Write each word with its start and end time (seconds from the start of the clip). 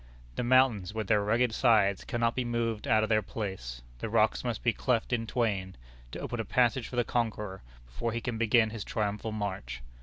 The 0.35 0.41
mountains 0.43 0.95
with 0.95 1.05
their 1.05 1.23
rugged 1.23 1.53
sides 1.53 2.03
cannot 2.05 2.35
be 2.35 2.43
moved 2.43 2.87
out 2.87 3.03
of 3.03 3.09
their 3.09 3.21
place, 3.21 3.83
the 3.99 4.09
rocks 4.09 4.43
must 4.43 4.63
be 4.63 4.73
cleft 4.73 5.13
in 5.13 5.27
twain, 5.27 5.77
to 6.11 6.17
open 6.19 6.39
a 6.39 6.43
passage 6.43 6.87
for 6.87 6.95
the 6.95 7.03
conqueror, 7.03 7.61
before 7.85 8.11
he 8.11 8.19
can 8.19 8.39
begin 8.39 8.71
his 8.71 8.83
triumphal 8.83 9.31
march. 9.31 9.83